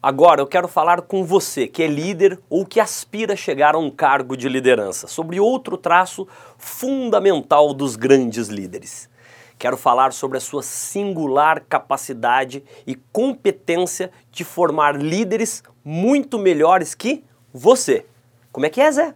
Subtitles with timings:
[0.00, 3.78] Agora eu quero falar com você que é líder ou que aspira a chegar a
[3.78, 6.26] um cargo de liderança, sobre outro traço
[6.56, 9.10] fundamental dos grandes líderes.
[9.58, 17.24] Quero falar sobre a sua singular capacidade e competência de formar líderes muito melhores que
[17.52, 18.06] você.
[18.52, 19.14] Como é que é, Zé?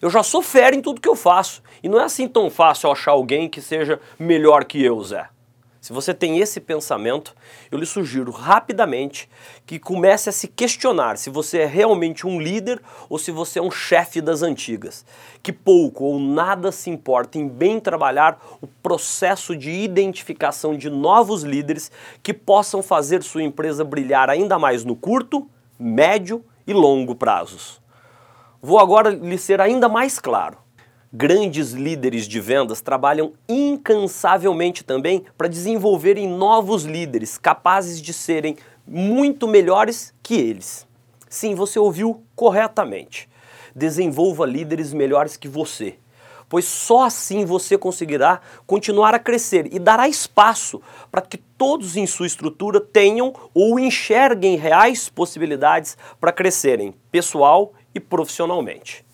[0.00, 1.60] Eu já sou fera em tudo que eu faço.
[1.82, 5.28] E não é assim tão fácil achar alguém que seja melhor que eu, Zé.
[5.80, 7.34] Se você tem esse pensamento,
[7.70, 9.26] eu lhe sugiro rapidamente
[9.64, 13.62] que comece a se questionar se você é realmente um líder ou se você é
[13.62, 15.06] um chefe das antigas.
[15.42, 21.44] Que pouco ou nada se importa em bem trabalhar o processo de identificação de novos
[21.44, 21.90] líderes
[22.22, 27.80] que possam fazer sua empresa brilhar ainda mais no curto, médio e longo prazos.
[28.60, 30.58] Vou agora lhe ser ainda mais claro.
[31.12, 39.48] Grandes líderes de vendas trabalham incansavelmente também para desenvolverem novos líderes capazes de serem muito
[39.48, 40.86] melhores que eles.
[41.28, 43.28] Sim, você ouviu corretamente.
[43.74, 45.96] Desenvolva líderes melhores que você,
[46.48, 52.06] pois só assim você conseguirá continuar a crescer e dará espaço para que todos em
[52.06, 59.09] sua estrutura tenham ou enxerguem reais possibilidades para crescerem pessoal e profissionalmente.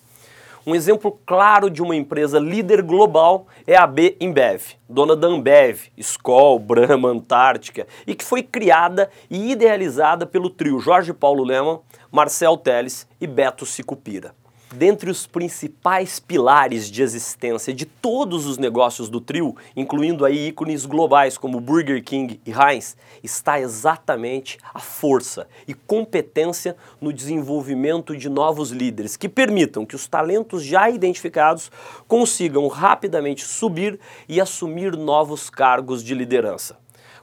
[0.67, 5.83] Um exemplo claro de uma empresa líder global é a B Embev, dona da Ambev,
[5.95, 11.79] Skol, Brahma, Antártica, e que foi criada e idealizada pelo trio Jorge Paulo Leman,
[12.11, 14.35] Marcel Teles e Beto Sicupira.
[14.73, 20.85] Dentre os principais pilares de existência de todos os negócios do trio, incluindo aí ícones
[20.85, 28.27] globais como Burger King e Heinz, está exatamente a força e competência no desenvolvimento de
[28.27, 31.71] novos líderes que permitam que os talentos já identificados
[32.05, 36.77] consigam rapidamente subir e assumir novos cargos de liderança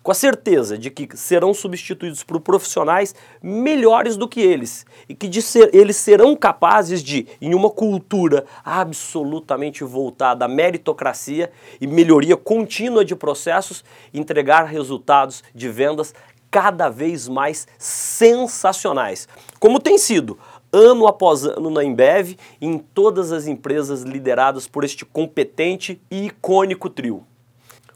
[0.05, 5.41] com a certeza de que serão substituídos por profissionais melhores do que eles e que
[5.41, 13.03] ser, eles serão capazes de, em uma cultura absolutamente voltada à meritocracia e melhoria contínua
[13.03, 16.15] de processos, entregar resultados de vendas
[16.51, 19.27] cada vez mais sensacionais,
[19.59, 20.39] como tem sido
[20.71, 26.27] ano após ano na Embev e em todas as empresas lideradas por este competente e
[26.27, 27.25] icônico trio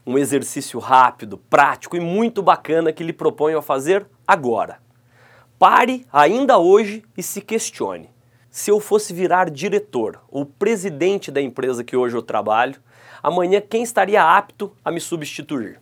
[0.09, 4.79] um exercício rápido, prático e muito bacana que lhe proponho a fazer agora.
[5.59, 8.09] Pare ainda hoje e se questione.
[8.49, 12.81] Se eu fosse virar diretor ou presidente da empresa que hoje eu trabalho,
[13.21, 15.79] amanhã quem estaria apto a me substituir?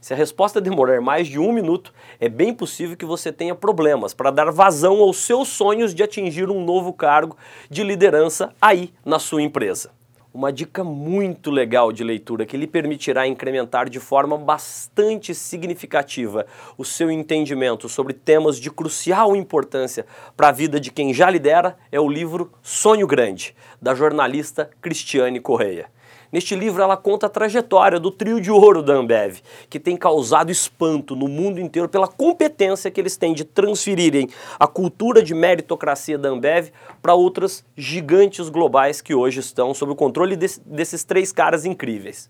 [0.00, 4.14] Se a resposta demorar mais de um minuto, é bem possível que você tenha problemas
[4.14, 7.36] para dar vazão aos seus sonhos de atingir um novo cargo
[7.68, 9.95] de liderança aí na sua empresa
[10.36, 16.44] uma dica muito legal de leitura que lhe permitirá incrementar de forma bastante significativa
[16.76, 20.04] o seu entendimento sobre temas de crucial importância
[20.36, 25.40] para a vida de quem já lidera é o livro Sonho Grande, da jornalista Cristiane
[25.40, 25.95] Correia.
[26.32, 30.50] Neste livro ela conta a trajetória do trio de ouro da Ambev, que tem causado
[30.50, 34.28] espanto no mundo inteiro pela competência que eles têm de transferirem
[34.58, 36.70] a cultura de meritocracia da Ambev
[37.00, 42.28] para outras gigantes globais que hoje estão sob o controle desse, desses três caras incríveis.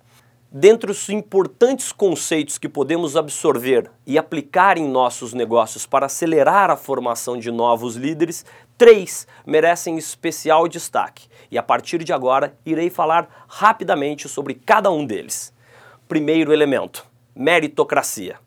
[0.51, 6.77] Dentre os importantes conceitos que podemos absorver e aplicar em nossos negócios para acelerar a
[6.77, 8.47] formação de novos líderes,
[8.79, 11.27] três merecem especial destaque.
[11.51, 15.53] E a partir de agora irei falar rapidamente sobre cada um deles.
[16.07, 17.05] Primeiro elemento:
[17.35, 18.39] meritocracia.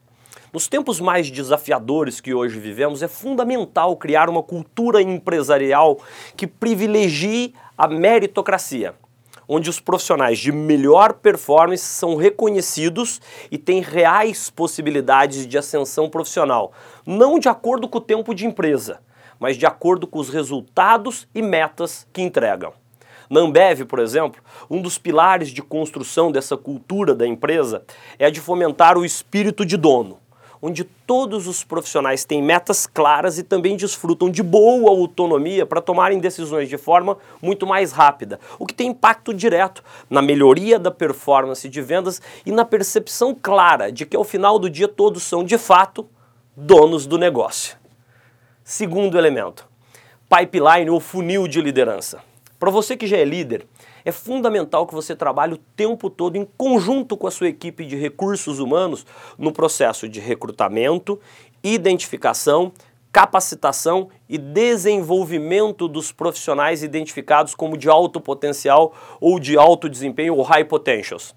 [0.54, 6.00] Nos tempos mais desafiadores que hoje vivemos, é fundamental criar uma cultura empresarial
[6.38, 8.96] que privilegie a meritocracia
[9.52, 16.72] onde os profissionais de melhor performance são reconhecidos e têm reais possibilidades de ascensão profissional,
[17.04, 19.02] não de acordo com o tempo de empresa,
[19.40, 22.74] mas de acordo com os resultados e metas que entregam.
[23.28, 27.84] Na Ambev, por exemplo, um dos pilares de construção dessa cultura da empresa
[28.20, 30.20] é a de fomentar o espírito de dono
[30.62, 36.20] onde todos os profissionais têm metas claras e também desfrutam de boa autonomia para tomarem
[36.20, 41.68] decisões de forma muito mais rápida, o que tem impacto direto na melhoria da performance
[41.68, 45.58] de vendas e na percepção clara de que ao final do dia todos são de
[45.58, 46.08] fato
[46.56, 47.78] donos do negócio.
[48.64, 49.68] Segundo elemento,
[50.30, 52.22] pipeline ou funil de liderança.
[52.60, 53.66] Para você que já é líder,
[54.04, 57.96] é fundamental que você trabalhe o tempo todo em conjunto com a sua equipe de
[57.96, 59.06] recursos humanos
[59.38, 61.20] no processo de recrutamento,
[61.64, 62.72] identificação,
[63.12, 70.44] capacitação e desenvolvimento dos profissionais identificados como de alto potencial ou de alto desempenho ou
[70.44, 71.36] high potentials.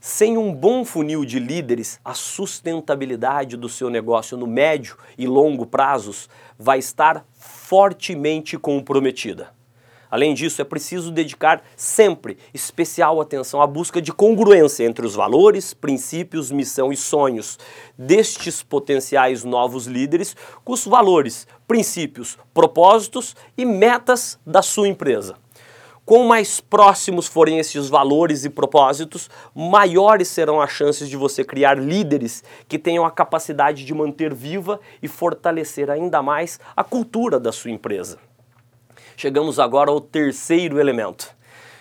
[0.00, 5.64] Sem um bom funil de líderes, a sustentabilidade do seu negócio no médio e longo
[5.64, 6.28] prazos
[6.58, 9.54] vai estar fortemente comprometida.
[10.14, 15.74] Além disso, é preciso dedicar sempre especial atenção à busca de congruência entre os valores,
[15.74, 17.58] princípios, missão e sonhos
[17.98, 25.34] destes potenciais novos líderes com os valores, princípios, propósitos e metas da sua empresa.
[26.06, 31.76] Quanto mais próximos forem esses valores e propósitos, maiores serão as chances de você criar
[31.76, 37.50] líderes que tenham a capacidade de manter viva e fortalecer ainda mais a cultura da
[37.50, 38.16] sua empresa.
[39.16, 41.34] Chegamos agora ao terceiro elemento.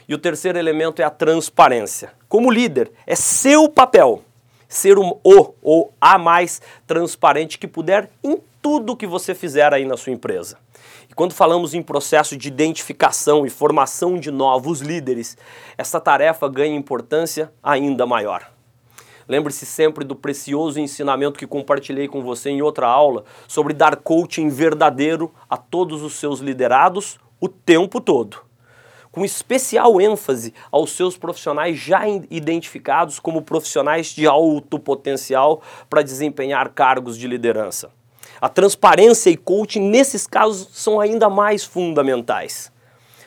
[0.08, 2.12] E o terceiro elemento é a transparência.
[2.28, 4.22] Como líder, é seu papel
[4.68, 9.86] ser um, o ou a mais transparente que puder em tudo que você fizer aí
[9.86, 10.58] na sua empresa.
[11.10, 15.38] E quando falamos em processo de identificação e formação de novos líderes,
[15.78, 18.50] essa tarefa ganha importância ainda maior.
[19.28, 24.50] Lembre-se sempre do precioso ensinamento que compartilhei com você em outra aula sobre dar coaching
[24.50, 28.38] verdadeiro a todos os seus liderados o tempo todo.
[29.12, 36.70] Com especial ênfase aos seus profissionais já identificados como profissionais de alto potencial para desempenhar
[36.70, 37.92] cargos de liderança.
[38.40, 42.72] A transparência e coaching, nesses casos, são ainda mais fundamentais.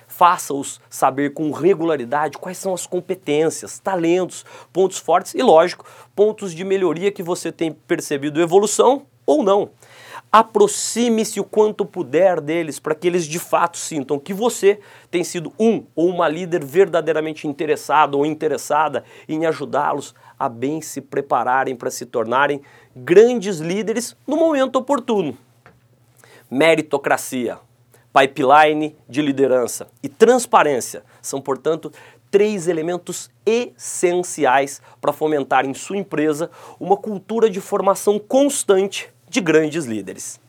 [0.09, 5.85] Faça-os saber com regularidade quais são as competências, talentos, pontos fortes e, lógico,
[6.15, 9.73] pontos de melhoria que você tem percebido evolução ou não.
[10.38, 14.81] Aproxime-se o quanto puder deles para que eles de fato sintam que você
[15.11, 21.00] tem sido um ou uma líder verdadeiramente interessado ou interessada em ajudá-los a bem se
[21.00, 22.61] prepararem para se tornarem
[22.94, 25.38] grandes líderes no momento oportuno.
[26.50, 27.59] Meritocracia,
[28.12, 31.91] pipeline de liderança e transparência são, portanto,
[32.31, 39.84] três elementos essenciais para fomentar em sua empresa uma cultura de formação constante de grandes
[39.84, 40.40] líderes.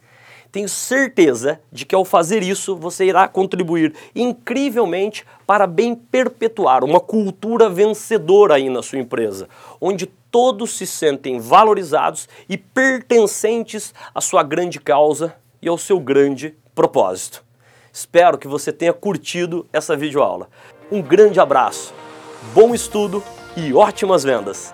[0.51, 6.99] Tenho certeza de que ao fazer isso você irá contribuir incrivelmente para bem perpetuar uma
[6.99, 9.49] cultura vencedora aí na sua empresa,
[9.81, 16.55] onde todos se sentem valorizados e pertencentes à sua grande causa e ao seu grande
[16.73, 17.43] propósito.
[17.91, 20.49] Espero que você tenha curtido essa videoaula.
[20.91, 21.93] Um grande abraço,
[22.53, 23.23] bom estudo
[23.55, 24.73] e ótimas vendas!